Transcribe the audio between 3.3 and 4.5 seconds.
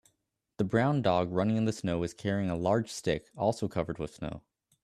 also covered with snow